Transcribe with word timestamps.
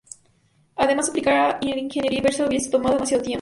Además, 0.77 1.09
aplicar 1.09 1.59
ingeniería 1.61 2.17
inversa 2.17 2.47
hubiese 2.47 2.71
tomado 2.71 2.95
demasiado 2.95 3.21
tiempo. 3.21 3.29